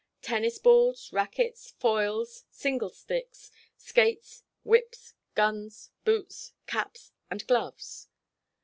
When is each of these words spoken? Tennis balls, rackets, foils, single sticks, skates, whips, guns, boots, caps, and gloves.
Tennis 0.23 0.57
balls, 0.57 1.13
rackets, 1.13 1.75
foils, 1.77 2.45
single 2.49 2.89
sticks, 2.89 3.51
skates, 3.77 4.41
whips, 4.63 5.13
guns, 5.35 5.91
boots, 6.05 6.53
caps, 6.65 7.11
and 7.29 7.45
gloves. 7.45 8.07